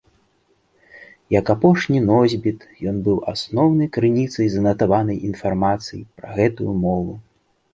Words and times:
Як 1.39 1.51
апошні 1.55 1.99
носьбіт, 2.07 2.59
ён 2.91 2.97
быў 3.09 3.17
асноўнай 3.33 3.91
крыніцай 3.99 4.47
занатаванай 4.55 5.23
інфармацыі 5.33 6.01
пра 6.23 6.29
гэтую 6.41 6.73
мову. 6.89 7.13